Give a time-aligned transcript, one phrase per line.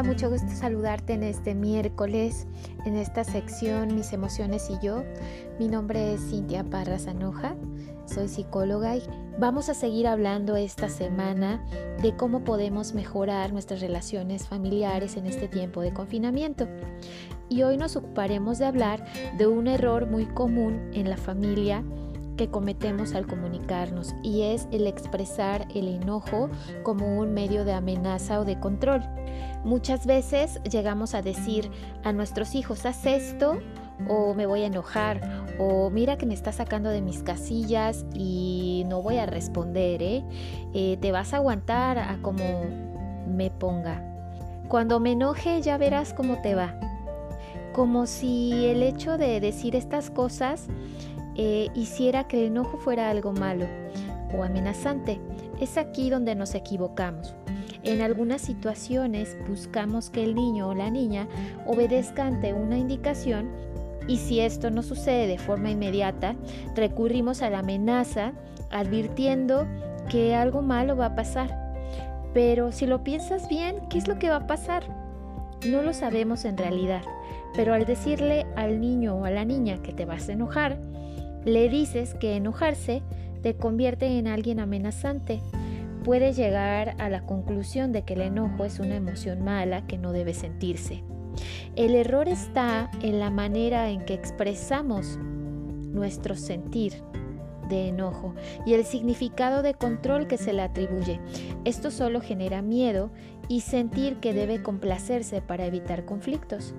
[0.00, 2.46] da mucho gusto saludarte en este miércoles,
[2.86, 5.04] en esta sección Mis emociones y yo.
[5.58, 7.54] Mi nombre es Cintia Parra Zanoja,
[8.06, 9.02] soy psicóloga y
[9.38, 11.62] vamos a seguir hablando esta semana
[12.00, 16.66] de cómo podemos mejorar nuestras relaciones familiares en este tiempo de confinamiento.
[17.50, 19.04] Y hoy nos ocuparemos de hablar
[19.36, 21.84] de un error muy común en la familia
[22.48, 26.50] cometemos al comunicarnos y es el expresar el enojo
[26.82, 29.02] como un medio de amenaza o de control.
[29.64, 31.70] Muchas veces llegamos a decir
[32.02, 33.58] a nuestros hijos, haz esto
[34.08, 35.20] o me voy a enojar
[35.58, 40.24] o mira que me está sacando de mis casillas y no voy a responder, ¿eh?
[40.72, 42.64] Eh, te vas a aguantar a como
[43.26, 44.02] me ponga.
[44.68, 46.78] Cuando me enoje ya verás cómo te va.
[47.74, 50.68] Como si el hecho de decir estas cosas
[51.42, 53.64] eh, hiciera que el enojo fuera algo malo
[54.36, 55.18] o amenazante.
[55.58, 57.34] Es aquí donde nos equivocamos.
[57.82, 61.28] En algunas situaciones buscamos que el niño o la niña
[61.64, 63.48] obedezca ante una indicación
[64.06, 66.36] y si esto no sucede de forma inmediata,
[66.76, 68.34] recurrimos a la amenaza
[68.70, 69.66] advirtiendo
[70.10, 71.72] que algo malo va a pasar.
[72.34, 74.84] Pero si lo piensas bien, ¿qué es lo que va a pasar?
[75.66, 77.00] No lo sabemos en realidad,
[77.54, 80.89] pero al decirle al niño o a la niña que te vas a enojar,
[81.44, 83.02] le dices que enojarse
[83.42, 85.40] te convierte en alguien amenazante.
[86.04, 90.12] Puede llegar a la conclusión de que el enojo es una emoción mala que no
[90.12, 91.02] debe sentirse.
[91.76, 96.94] El error está en la manera en que expresamos nuestro sentir
[97.68, 98.34] de enojo
[98.66, 101.20] y el significado de control que se le atribuye.
[101.64, 103.10] Esto solo genera miedo
[103.48, 106.74] y sentir que debe complacerse para evitar conflictos.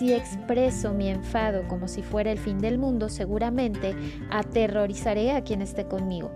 [0.00, 3.94] Si expreso mi enfado como si fuera el fin del mundo, seguramente
[4.30, 6.30] aterrorizaré a quien esté conmigo.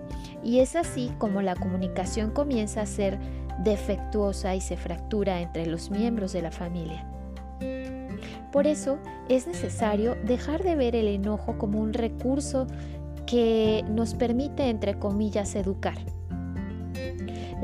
[0.44, 3.18] Y es así como la comunicación comienza a ser
[3.60, 7.06] defectuosa y se fractura entre los miembros de la familia.
[8.52, 8.98] Por eso
[9.30, 12.66] es necesario dejar de ver el enojo como un recurso
[13.26, 15.96] que nos permite, entre comillas, educar.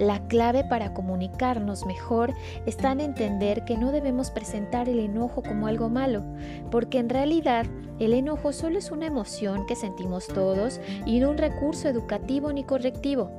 [0.00, 2.32] La clave para comunicarnos mejor
[2.64, 6.24] está en entender que no debemos presentar el enojo como algo malo,
[6.70, 7.66] porque en realidad
[7.98, 12.64] el enojo solo es una emoción que sentimos todos y no un recurso educativo ni
[12.64, 13.30] correctivo.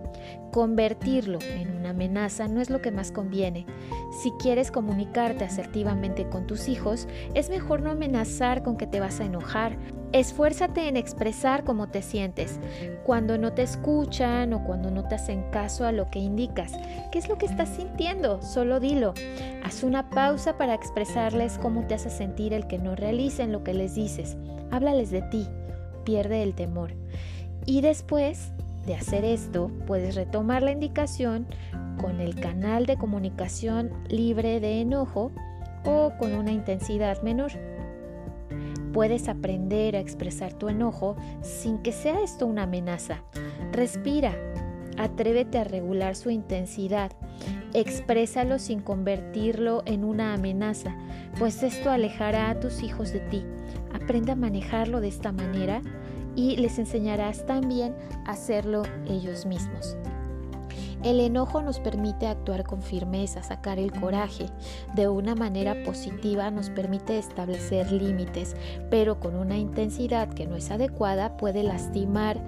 [0.52, 3.66] Convertirlo en una amenaza no es lo que más conviene.
[4.22, 9.20] Si quieres comunicarte asertivamente con tus hijos, es mejor no amenazar con que te vas
[9.20, 9.78] a enojar.
[10.12, 12.60] Esfuérzate en expresar cómo te sientes.
[13.06, 16.74] Cuando no te escuchan o cuando no te hacen caso a lo que indicas,
[17.12, 18.42] ¿qué es lo que estás sintiendo?
[18.42, 19.14] Solo dilo.
[19.64, 23.74] Haz una pausa para expresarles cómo te hace sentir el que no realicen lo que
[23.74, 24.36] les dices.
[24.70, 25.48] Háblales de ti.
[26.04, 26.94] Pierde el temor.
[27.66, 28.52] Y después
[28.86, 31.48] de hacer esto, puedes retomar la indicación
[32.00, 35.32] con el canal de comunicación libre de enojo
[35.86, 37.52] o con una intensidad menor.
[38.94, 43.24] Puedes aprender a expresar tu enojo sin que sea esto una amenaza.
[43.72, 44.36] Respira,
[44.98, 47.12] atrévete a regular su intensidad,
[47.74, 50.96] exprésalo sin convertirlo en una amenaza,
[51.40, 53.46] pues esto alejará a tus hijos de ti.
[53.94, 55.82] Aprende a manejarlo de esta manera
[56.36, 59.96] y les enseñarás también a hacerlo ellos mismos.
[61.04, 64.46] El enojo nos permite actuar con firmeza, sacar el coraje.
[64.94, 68.56] De una manera positiva nos permite establecer límites,
[68.92, 72.40] pero con una intensidad que no es adecuada puede lastimar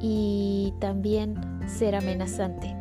[0.00, 1.34] y también
[1.66, 2.76] ser amenazante.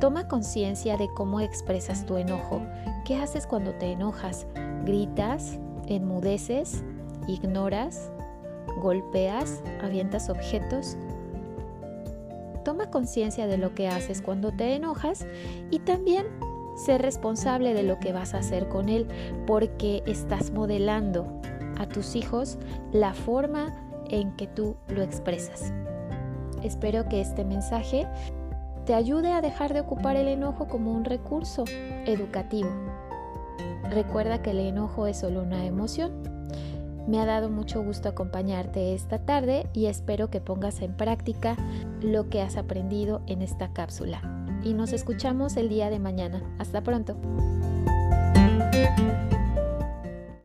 [0.00, 2.62] Toma conciencia de cómo expresas tu enojo.
[3.04, 4.46] ¿Qué haces cuando te enojas?
[4.84, 5.58] ¿Gritas?
[5.88, 6.84] ¿Enmudeces?
[7.26, 8.10] ¿Ignoras?
[8.76, 9.62] ¿Golpeas?
[9.82, 10.96] ¿Avientas objetos?
[12.64, 15.26] Toma conciencia de lo que haces cuando te enojas
[15.70, 16.26] y también
[16.76, 19.08] sé responsable de lo que vas a hacer con él
[19.46, 21.40] porque estás modelando
[21.78, 22.58] a tus hijos
[22.92, 23.72] la forma
[24.10, 25.72] en que tú lo expresas.
[26.62, 28.06] Espero que este mensaje
[28.84, 31.64] te ayude a dejar de ocupar el enojo como un recurso
[32.06, 32.70] educativo.
[33.90, 36.37] Recuerda que el enojo es solo una emoción
[37.08, 41.56] me ha dado mucho gusto acompañarte esta tarde y espero que pongas en práctica
[42.02, 44.20] lo que has aprendido en esta cápsula.
[44.62, 46.42] Y nos escuchamos el día de mañana.
[46.58, 47.16] Hasta pronto.